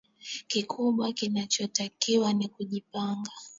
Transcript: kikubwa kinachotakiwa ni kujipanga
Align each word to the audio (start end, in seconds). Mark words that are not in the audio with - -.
kikubwa 0.49 1.13
kinachotakiwa 1.13 2.33
ni 2.33 2.47
kujipanga 2.47 3.31